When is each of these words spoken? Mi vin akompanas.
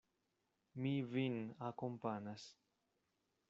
Mi 0.85 0.93
vin 1.11 1.37
akompanas. 1.67 2.49